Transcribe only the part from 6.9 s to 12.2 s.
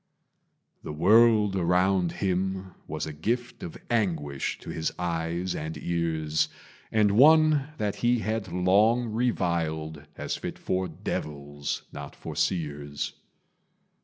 And one that he had long reviled As fit for devils, not